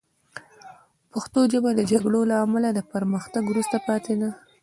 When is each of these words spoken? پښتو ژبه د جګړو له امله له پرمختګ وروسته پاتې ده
پښتو 1.11 1.39
ژبه 1.51 1.69
د 1.75 1.81
جګړو 1.91 2.19
له 2.31 2.35
امله 2.45 2.69
له 2.77 2.83
پرمختګ 2.93 3.43
وروسته 3.47 3.77
پاتې 3.87 4.13
ده 4.21 4.29